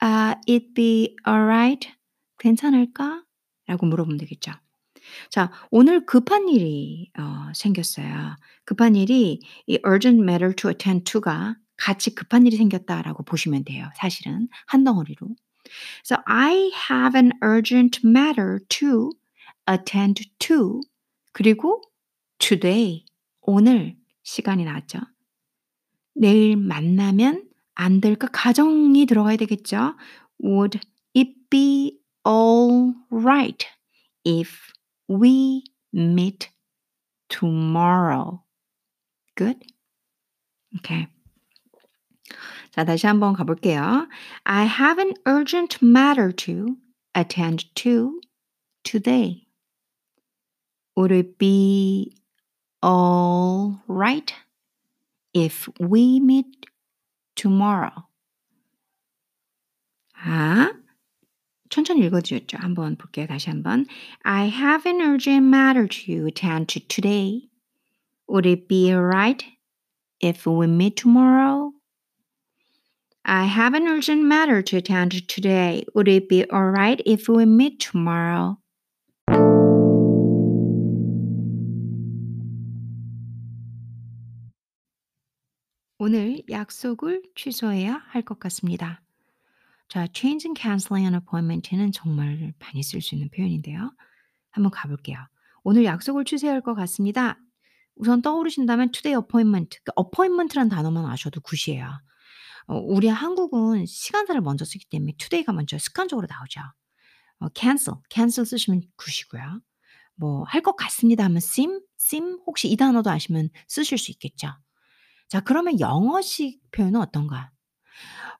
Uh, 0.00 0.34
it 0.48 0.74
be 0.74 1.16
alright? 1.26 1.90
괜찮을까? 2.38 3.24
라고 3.66 3.86
물어보면 3.86 4.18
되겠죠. 4.18 4.52
자, 5.30 5.50
오늘 5.70 6.06
급한 6.06 6.48
일이 6.48 7.10
어, 7.18 7.52
생겼어요. 7.54 8.36
급한 8.64 8.94
일이 8.94 9.40
이 9.66 9.78
urgent 9.84 10.22
matter 10.22 10.54
to 10.54 10.70
attend 10.70 11.10
to가 11.10 11.56
같이 11.82 12.14
급한 12.14 12.46
일이 12.46 12.56
생겼다라고 12.56 13.24
보시면 13.24 13.64
돼요. 13.64 13.90
사실은 13.96 14.48
한 14.66 14.84
덩어리로. 14.84 15.34
So 16.04 16.16
I 16.26 16.70
have 16.88 17.18
an 17.18 17.32
urgent 17.42 18.06
matter 18.06 18.60
to 18.68 19.10
attend 19.68 20.30
to. 20.38 20.80
그리고 21.32 21.82
today 22.38 23.04
오늘 23.40 23.96
시간이 24.22 24.64
나왔죠. 24.64 25.00
내일 26.14 26.56
만나면 26.56 27.48
안 27.74 28.00
될까? 28.00 28.28
가정이 28.30 29.06
들어가야 29.06 29.36
되겠죠. 29.38 29.96
Would 30.40 30.78
it 31.16 31.32
be 31.50 31.98
all 32.24 32.94
right 33.10 33.66
if 34.24 34.72
we 35.08 35.64
meet 35.92 36.48
tomorrow? 37.28 38.44
Good? 39.34 39.58
Okay. 40.78 41.08
자, 42.71 42.83
다시 42.83 43.07
한번 43.07 43.33
가볼게요. 43.33 44.07
I 44.43 44.67
have 44.67 44.99
an 45.03 45.13
urgent 45.25 45.83
matter 45.83 46.31
to 46.31 46.77
attend 47.15 47.73
to 47.75 48.19
today. 48.83 49.47
Would 50.95 51.11
it 51.11 51.37
be 51.37 52.13
all 52.83 53.81
right 53.87 54.33
if 55.33 55.69
we 55.79 56.19
meet 56.19 56.67
tomorrow? 57.35 58.07
아, 60.19 60.73
천천히 61.69 62.05
읽어주셨죠? 62.05 62.57
한번 62.59 62.95
볼게요. 62.97 63.27
다시 63.27 63.49
한번. 63.49 63.85
I 64.23 64.49
have 64.49 64.85
an 64.89 65.01
urgent 65.01 65.47
matter 65.47 65.87
to 65.87 66.27
attend 66.27 66.67
to 66.73 66.79
today. 66.87 67.49
Would 68.27 68.47
it 68.47 68.67
be 68.67 68.91
alright 68.91 69.45
if 70.19 70.45
we 70.45 70.67
meet 70.67 70.95
tomorrow? 70.95 71.73
I 73.24 73.44
have 73.44 73.74
an 73.74 73.86
urgent 73.86 74.24
matter 74.24 74.62
to 74.62 74.76
attend 74.78 75.12
to 75.12 75.20
today. 75.24 75.84
Would 75.94 76.08
it 76.08 76.28
be 76.28 76.44
alright 76.50 77.00
if 77.06 77.28
we 77.28 77.46
meet 77.46 77.78
tomorrow? 77.78 78.58
오늘 85.98 86.42
약속을 86.50 87.22
취소해야 87.36 88.02
할 88.08 88.22
것 88.22 88.40
같습니다. 88.40 89.00
자, 89.88 90.08
change 90.12 90.48
and 90.48 90.60
canceling 90.60 91.06
an 91.06 91.14
appointment는 91.14 91.92
정말 91.92 92.52
많이 92.58 92.82
쓸 92.82 93.00
수 93.00 93.14
있는 93.14 93.28
표현인데요. 93.30 93.92
한번 94.50 94.72
가볼게요. 94.72 95.18
오늘 95.62 95.84
약속을 95.84 96.24
취소해야 96.24 96.54
할것 96.54 96.74
같습니다. 96.74 97.38
우선 97.94 98.20
떠오르신다면 98.20 98.90
today 98.90 99.16
appointment, 99.16 99.78
그 99.84 99.92
appointment라는 99.96 100.70
단어만 100.70 101.04
아셔도 101.06 101.40
굿이에요. 101.40 102.00
어, 102.66 102.76
우리 102.78 103.08
한국은 103.08 103.86
시간사를 103.86 104.40
먼저 104.40 104.64
쓰기 104.64 104.84
때문에 104.86 105.14
today가 105.18 105.52
먼저 105.52 105.78
습관적으로 105.78 106.26
나오죠. 106.30 106.60
어, 107.40 107.46
cancel, 107.54 107.98
cancel 108.10 108.46
쓰시면 108.46 108.82
굿이고요. 108.96 109.60
뭐 110.16 110.44
할 110.46 110.62
것 110.62 110.76
같습니다 110.76 111.24
하면 111.24 111.38
seem, 111.38 111.80
seem 112.00 112.38
혹시 112.46 112.68
이 112.70 112.76
단어도 112.76 113.10
아시면 113.10 113.50
쓰실 113.68 113.98
수 113.98 114.10
있겠죠. 114.12 114.48
자, 115.28 115.40
그러면 115.40 115.80
영어식 115.80 116.60
표현은 116.72 117.00
어떤가? 117.00 117.50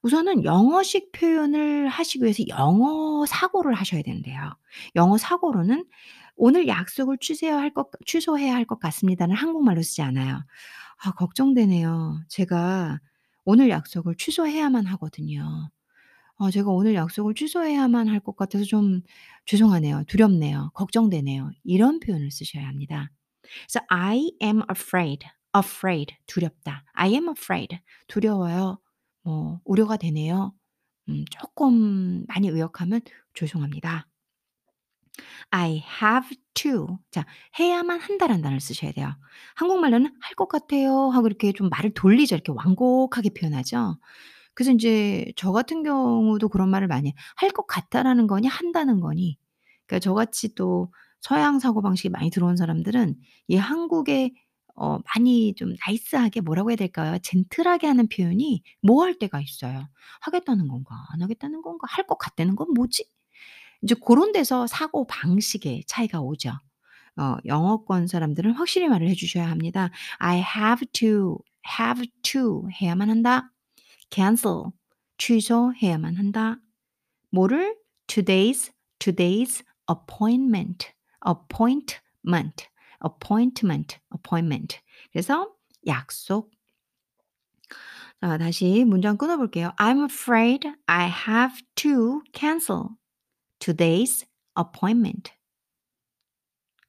우선은 0.02 0.44
영어식 0.44 1.12
표현을 1.12 1.88
하시기 1.88 2.24
위해서 2.24 2.42
영어 2.48 3.24
사고를 3.26 3.74
하셔야 3.74 4.02
되는데요. 4.02 4.54
영어 4.96 5.16
사고로는 5.18 5.84
오늘 6.36 6.66
약속을 6.68 7.18
취소해야 7.20 7.58
할 7.58 7.72
것, 7.74 7.88
취소해야 8.06 8.54
할 8.54 8.64
것 8.66 8.80
같습니다는 8.80 9.36
한국말로 9.36 9.82
쓰지 9.82 10.02
않아요. 10.02 10.44
아, 11.04 11.12
걱정되네요. 11.12 12.22
제가 12.28 12.98
오늘 13.44 13.70
약속을 13.70 14.16
취소해야만 14.16 14.86
하거든요. 14.86 15.70
어, 16.36 16.50
제가 16.50 16.70
오늘 16.70 16.94
약속을 16.94 17.34
취소해야만 17.34 18.08
할 18.08 18.20
것 18.20 18.36
같아서 18.36 18.64
좀 18.64 19.02
죄송하네요. 19.46 20.04
두렵네요. 20.08 20.70
걱정되네요. 20.74 21.50
이런 21.64 22.00
표현을 22.00 22.30
쓰셔야 22.30 22.66
합니다. 22.68 23.10
그래서 23.68 23.80
I 23.88 24.32
am 24.42 24.62
afraid, 24.70 25.26
afraid, 25.56 26.16
두렵다. 26.26 26.84
I 26.94 27.12
am 27.14 27.28
afraid, 27.30 27.78
두려워요. 28.08 28.78
뭐 29.22 29.60
우려가 29.64 29.96
되네요. 29.96 30.54
음, 31.08 31.24
조금 31.30 32.24
많이 32.28 32.48
의역하면 32.48 33.00
죄송합니다. 33.34 34.08
I 35.50 35.82
have 36.02 36.36
to. 36.54 36.98
자, 37.10 37.24
해야만 37.58 38.00
한다라는 38.00 38.42
단어를 38.42 38.60
쓰셔야 38.60 38.92
돼요. 38.92 39.14
한국말로는 39.56 40.12
할 40.20 40.34
것 40.36 40.48
같아요 40.48 41.08
하고 41.10 41.26
이렇게 41.26 41.52
좀 41.52 41.68
말을 41.68 41.92
돌리죠. 41.94 42.34
이렇게 42.36 42.52
완곡하게 42.52 43.30
표현하죠. 43.30 43.98
그래서 44.54 44.72
인제 44.72 45.32
저 45.36 45.52
같은 45.52 45.82
경우도 45.84 46.48
그런 46.50 46.70
말을 46.70 46.88
많이 46.88 47.08
해요. 47.10 47.14
할 47.36 47.50
것 47.52 47.66
같다라는 47.66 48.26
거니 48.26 48.48
한다는 48.48 49.00
거니. 49.00 49.38
그러니까 49.86 50.00
저같이 50.04 50.54
또 50.54 50.92
서양 51.20 51.58
사고방식이 51.60 52.10
많이 52.10 52.30
들어온 52.30 52.56
사람들은 52.56 53.16
이 53.48 53.56
한국의 53.56 54.34
어 54.76 54.98
많이 55.14 55.54
좀 55.54 55.74
나이스하게 55.86 56.40
뭐라고 56.42 56.70
해야 56.70 56.76
될까요? 56.76 57.18
젠틀하게 57.22 57.86
하는 57.88 58.08
표현이 58.08 58.62
모호할 58.82 59.16
때가 59.18 59.40
있어요. 59.40 59.88
하겠다는 60.22 60.68
건가? 60.68 60.94
안 61.12 61.22
하겠다는 61.22 61.62
건가? 61.62 61.86
할 61.90 62.06
것 62.06 62.18
같다는 62.18 62.56
건 62.56 62.72
뭐지? 62.74 63.04
인제 63.82 63.96
고런 64.00 64.32
데서 64.32 64.66
사고 64.66 65.06
방식의 65.06 65.84
차이가 65.86 66.20
오죠. 66.20 66.52
어 67.16 67.36
영어권 67.44 68.06
사람들은 68.06 68.52
확실히 68.52 68.88
말을 68.88 69.08
해 69.08 69.14
주셔야 69.14 69.50
합니다. 69.50 69.90
I 70.18 70.38
have 70.38 70.86
to, 70.92 71.38
have 71.78 72.06
to 72.22 72.68
해야만 72.80 73.10
한다. 73.10 73.52
cancel 74.10 74.72
취소해야만 75.18 76.16
한다. 76.16 76.56
뭐를? 77.30 77.76
today's, 78.06 78.70
today's 78.98 79.62
appointment, 79.88 80.92
appointment, 81.26 82.68
appointment, 83.04 83.98
appointment. 84.12 84.80
그래서 85.12 85.54
약속. 85.86 86.50
자, 88.20 88.38
다시 88.38 88.84
문장 88.84 89.16
끊어 89.16 89.36
볼게요. 89.36 89.72
I'm 89.78 90.04
afraid 90.04 90.68
I 90.86 91.08
have 91.08 91.60
to 91.76 92.22
cancel 92.32 92.90
today's 93.62 94.26
appointment. 94.56 95.30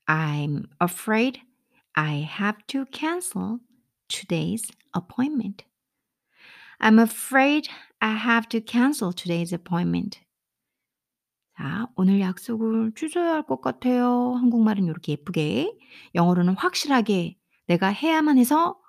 I'm 0.07 0.65
afraid 0.81 1.39
I 1.95 2.27
have 2.27 2.65
to 2.69 2.85
cancel 2.87 3.59
today's 4.09 4.71
appointment. 4.95 5.65
I'm 6.79 6.97
afraid 6.97 7.67
I 8.01 8.15
have 8.15 8.49
to 8.49 8.59
cancel 8.59 9.13
today's 9.13 9.53
appointment. 9.53 10.19
자, 11.55 11.87
오늘 11.95 12.19
약속을 12.19 12.93
취소해야 12.95 13.33
할 13.33 13.43
것 13.43 13.61
같아요. 13.61 14.33
한국말은 14.33 14.85
이렇게 14.85 15.11
예쁘게, 15.11 15.71
영어로는 16.15 16.55
확실하게 16.55 17.37
내가 17.67 17.89
해야만 17.89 18.39
해서 18.39 18.79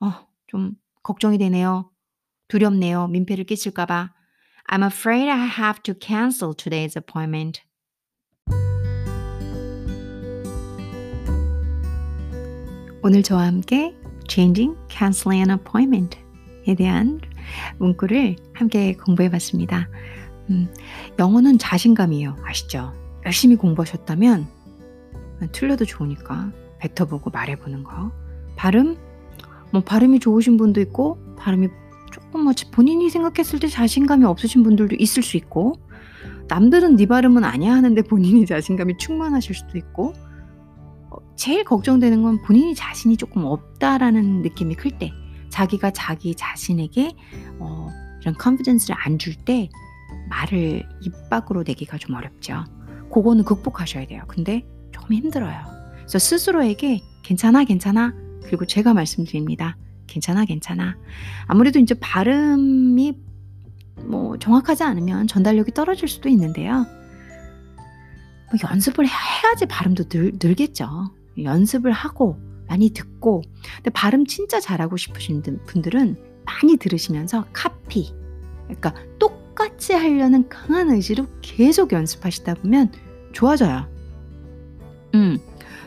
어, 0.00 0.26
좀 0.48 0.72
걱정이 1.04 1.38
되네요. 1.38 1.92
두렵네요. 2.48 3.06
민폐를 3.08 3.44
끼칠까 3.44 3.86
봐. 3.86 4.12
I'm 4.70 4.82
afraid 4.82 5.30
I 5.30 5.46
have 5.46 5.82
to 5.84 5.94
cancel 5.94 6.54
today's 6.54 6.94
appointment. 6.94 7.62
오늘 13.02 13.22
저와 13.22 13.46
함께 13.46 13.96
changing, 14.28 14.76
canceling 14.90 15.48
an 15.48 15.58
appointment에 15.58 16.74
대한 16.76 17.18
문구를 17.78 18.36
함께 18.52 18.94
공부해 18.94 19.30
봤습니다. 19.30 19.88
음, 20.50 20.68
영어는 21.18 21.56
자신감이에요. 21.56 22.36
아시죠? 22.44 22.92
열심히 23.24 23.56
공부하셨다면 23.56 24.46
틀려도 25.52 25.86
좋으니까 25.86 26.52
뱉어보고 26.78 27.30
말해보는 27.30 27.84
거. 27.84 28.12
발음, 28.56 28.98
뭐 29.72 29.80
발음이 29.80 30.20
좋으신 30.20 30.58
분도 30.58 30.82
있고 30.82 31.18
발음이 31.38 31.68
조금 32.10 32.42
뭐 32.44 32.52
본인이 32.72 33.10
생각했을 33.10 33.58
때 33.60 33.68
자신감이 33.68 34.24
없으신 34.24 34.62
분들도 34.62 34.96
있을 34.98 35.22
수 35.22 35.36
있고 35.36 35.74
남들은 36.48 36.96
네 36.96 37.06
발음은 37.06 37.44
아니야 37.44 37.74
하는데 37.74 38.00
본인이 38.02 38.44
자신감이 38.46 38.96
충만하실 38.98 39.54
수도 39.54 39.78
있고 39.78 40.14
어, 41.10 41.16
제일 41.36 41.64
걱정되는 41.64 42.22
건 42.22 42.42
본인이 42.42 42.74
자신이 42.74 43.16
조금 43.16 43.44
없다라는 43.44 44.42
느낌이 44.42 44.74
클 44.74 44.90
때 44.98 45.12
자기가 45.50 45.90
자기 45.92 46.34
자신에게 46.34 47.14
어, 47.58 47.88
이런 48.20 48.34
컨피던스를 48.36 48.96
안 48.98 49.18
줄 49.18 49.34
때 49.44 49.68
말을 50.28 50.86
입 51.02 51.12
밖으로 51.30 51.62
내기가 51.66 51.96
좀 51.98 52.14
어렵죠. 52.16 52.64
그거는 53.12 53.44
극복하셔야 53.44 54.06
돼요. 54.06 54.22
근데 54.28 54.66
조금 54.92 55.14
힘들어요. 55.14 55.58
그래서 56.00 56.18
스스로에게 56.18 57.00
괜찮아, 57.22 57.64
괜찮아. 57.64 58.14
그리고 58.44 58.66
제가 58.66 58.92
말씀드립니다. 58.94 59.76
괜찮아, 60.08 60.44
괜찮아. 60.44 60.96
아무래도 61.46 61.78
이제 61.78 61.94
발음이 61.94 63.16
뭐 64.04 64.38
정확하지 64.38 64.82
않으면 64.82 65.26
전달력이 65.28 65.72
떨어질 65.72 66.08
수도 66.08 66.28
있는데요. 66.28 66.86
뭐 68.50 68.70
연습을 68.70 69.06
해야지 69.06 69.66
발음도 69.66 70.04
늘, 70.08 70.32
늘겠죠. 70.42 71.12
연습을 71.42 71.92
하고 71.92 72.38
많이 72.66 72.90
듣고 72.90 73.42
근데 73.76 73.90
발음 73.90 74.26
진짜 74.26 74.60
잘하고 74.60 74.96
싶으신 74.96 75.42
분들은 75.66 76.16
많이 76.44 76.76
들으시면서 76.76 77.46
카피 77.52 78.12
그러니까 78.64 78.94
똑같이 79.18 79.92
하려는 79.92 80.48
강한 80.48 80.90
의지로 80.90 81.26
계속 81.40 81.92
연습하시다 81.92 82.54
보면 82.54 82.92
좋아져요. 83.32 83.86
음. 85.14 85.38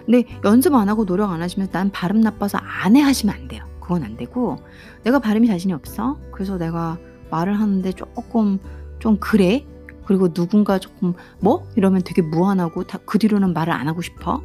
근데 0.05 0.23
연습 0.43 0.73
안 0.73 0.89
하고 0.89 1.05
노력 1.05 1.31
안 1.31 1.41
하시면 1.41 1.69
난 1.71 1.91
발음 1.91 2.21
나빠서 2.21 2.57
안 2.57 2.95
해 2.95 3.01
하시면 3.01 3.35
안 3.35 3.47
돼요. 3.47 3.70
그건 3.81 4.03
안 4.03 4.15
되고 4.15 4.57
내가 5.03 5.19
발음이 5.19 5.47
자신이 5.47 5.73
없어. 5.73 6.17
그래서 6.31 6.57
내가 6.57 6.97
말을 7.29 7.59
하는데 7.59 7.91
조금 7.91 8.59
좀 8.99 9.17
그래. 9.19 9.65
그리고 10.05 10.33
누군가 10.33 10.79
조금 10.79 11.13
뭐 11.39 11.67
이러면 11.75 12.01
되게 12.05 12.21
무안하고 12.21 12.85
다 12.85 12.99
그 13.05 13.19
뒤로는 13.19 13.53
말을 13.53 13.73
안 13.73 13.87
하고 13.89 14.01
싶어. 14.01 14.41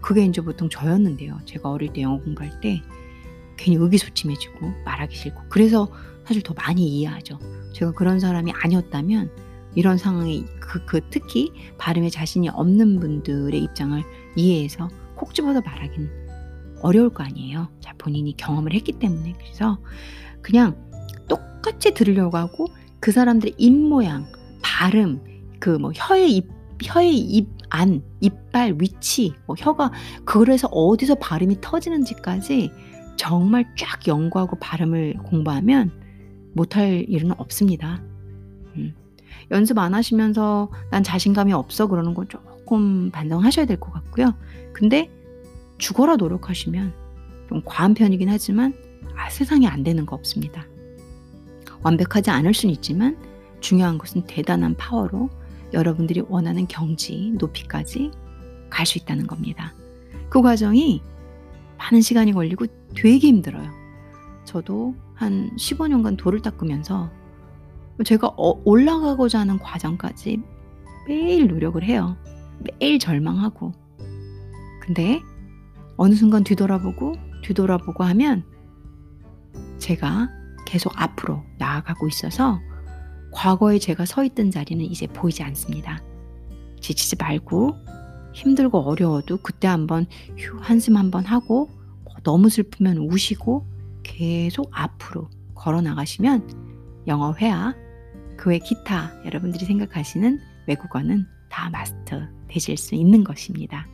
그게 0.00 0.24
이제 0.24 0.40
보통 0.40 0.68
저였는데요. 0.68 1.38
제가 1.44 1.70
어릴 1.70 1.92
때 1.92 2.02
영어 2.02 2.18
공부할 2.18 2.60
때 2.60 2.82
괜히 3.56 3.76
의기소침해지고 3.76 4.72
말하기 4.84 5.14
싫고 5.14 5.42
그래서 5.48 5.88
사실 6.24 6.42
더 6.42 6.54
많이 6.54 6.86
이해하죠. 6.86 7.38
제가 7.72 7.92
그런 7.92 8.20
사람이 8.20 8.52
아니었다면 8.52 9.30
이런 9.74 9.98
상황에 9.98 10.44
그, 10.60 10.84
그 10.84 11.00
특히 11.10 11.52
발음에 11.78 12.10
자신이 12.10 12.48
없는 12.48 13.00
분들의 13.00 13.60
입장을 13.60 14.02
이해해서 14.36 14.88
콕 15.14 15.34
집어서 15.34 15.60
말하긴 15.60 16.10
어려울 16.82 17.10
거 17.10 17.22
아니에요. 17.24 17.68
자, 17.80 17.94
본인이 17.98 18.36
경험을 18.36 18.72
했기 18.74 18.92
때문에. 18.92 19.34
그래서 19.38 19.78
그냥 20.42 20.76
똑같이 21.28 21.94
들으려고 21.94 22.36
하고 22.36 22.66
그 23.00 23.12
사람들의 23.12 23.54
입 23.58 23.72
모양, 23.72 24.26
발음, 24.62 25.20
그 25.60 25.78
뭐 25.78 25.92
혀의 25.94 26.36
입, 26.36 26.48
혀의 26.82 27.16
입 27.18 27.48
안, 27.70 28.02
이빨 28.20 28.76
위치, 28.78 29.34
뭐 29.46 29.56
혀가 29.58 29.92
그래서 30.24 30.68
어디서 30.68 31.14
발음이 31.16 31.60
터지는지까지 31.60 32.70
정말 33.16 33.64
쫙 33.78 34.06
연구하고 34.06 34.58
발음을 34.58 35.14
공부하면 35.24 35.90
못할 36.54 37.04
일은 37.08 37.32
없습니다. 37.38 38.02
음. 38.76 38.94
연습 39.50 39.78
안 39.78 39.94
하시면서 39.94 40.70
난 40.90 41.02
자신감이 41.02 41.52
없어 41.52 41.86
그러는 41.86 42.14
건 42.14 42.28
조금 42.28 43.10
반성하셔야 43.10 43.66
될 43.66 43.78
것 43.78 43.92
같고요. 43.92 44.34
근데 44.72 45.10
죽어라 45.82 46.14
노력하시면 46.14 46.94
좀 47.48 47.60
과한 47.64 47.94
편이긴 47.94 48.28
하지만 48.28 48.72
아, 49.16 49.28
세상에 49.28 49.66
안 49.66 49.82
되는 49.82 50.06
거 50.06 50.14
없습니다. 50.14 50.64
완벽하지 51.82 52.30
않을 52.30 52.54
수는 52.54 52.72
있지만 52.76 53.18
중요한 53.58 53.98
것은 53.98 54.22
대단한 54.28 54.76
파워로 54.76 55.28
여러분들이 55.72 56.22
원하는 56.28 56.68
경지, 56.68 57.34
높이까지 57.36 58.12
갈 58.70 58.86
수 58.86 58.96
있다는 58.98 59.26
겁니다. 59.26 59.74
그 60.30 60.40
과정이 60.40 61.02
많은 61.78 62.00
시간이 62.00 62.32
걸리고 62.32 62.66
되게 62.94 63.26
힘들어요. 63.26 63.68
저도 64.44 64.94
한 65.14 65.50
15년간 65.56 66.16
돌을 66.16 66.42
닦으면서 66.42 67.10
제가 68.04 68.28
어, 68.36 68.62
올라가고자 68.64 69.40
하는 69.40 69.58
과정까지 69.58 70.40
매일 71.08 71.48
노력을 71.48 71.82
해요. 71.82 72.16
매일 72.78 73.00
절망하고. 73.00 73.72
근데 74.80 75.20
어느 75.96 76.14
순간 76.14 76.44
뒤돌아보고 76.44 77.14
뒤돌아보고 77.42 78.04
하면 78.04 78.44
제가 79.78 80.28
계속 80.66 80.92
앞으로 81.00 81.42
나아가고 81.58 82.08
있어서 82.08 82.60
과거에 83.32 83.78
제가 83.78 84.04
서 84.06 84.24
있던 84.24 84.50
자리는 84.50 84.84
이제 84.84 85.06
보이지 85.06 85.42
않습니다. 85.42 86.02
지치지 86.80 87.16
말고 87.16 87.76
힘들고 88.32 88.78
어려워도 88.78 89.38
그때 89.38 89.68
한번 89.68 90.06
휴 90.36 90.58
한숨 90.60 90.96
한번 90.96 91.24
하고 91.24 91.68
뭐 92.04 92.14
너무 92.22 92.48
슬프면 92.48 92.98
우시고 92.98 93.66
계속 94.02 94.68
앞으로 94.72 95.28
걸어 95.54 95.80
나가시면 95.80 97.04
영어 97.06 97.34
회화 97.34 97.74
그외 98.36 98.58
기타 98.58 99.12
여러분들이 99.24 99.64
생각하시는 99.64 100.38
외국어는 100.66 101.26
다 101.48 101.70
마스터 101.70 102.20
되실 102.48 102.76
수 102.76 102.94
있는 102.94 103.24
것입니다. 103.24 103.86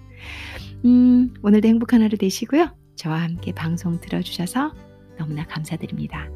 음, 0.85 1.35
오늘도 1.43 1.69
행복한 1.69 2.03
하루 2.03 2.17
되시고요. 2.17 2.71
저와 2.97 3.23
함께 3.23 3.53
방송 3.53 4.01
들어주셔서 4.01 4.73
너무나 5.19 5.45
감사드립니다. 5.47 6.29